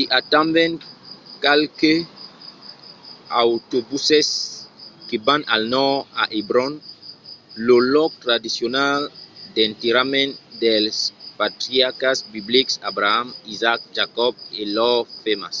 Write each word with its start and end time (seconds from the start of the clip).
i 0.00 0.02
a 0.16 0.18
tanben 0.32 0.72
qualques 1.42 2.04
autobuses 3.42 4.28
que 5.08 5.16
van 5.26 5.42
al 5.54 5.62
nòrd 5.74 6.00
a 6.22 6.24
hebron 6.34 6.72
lo 7.66 7.76
lòc 7.94 8.10
tradicional 8.24 9.00
d’enterrament 9.54 10.30
dels 10.62 10.96
patriarcas 11.40 12.18
biblics 12.34 12.74
abraham 12.90 13.28
isaac 13.54 13.80
jacòb 13.96 14.34
e 14.60 14.62
lors 14.76 15.08
femnas 15.22 15.58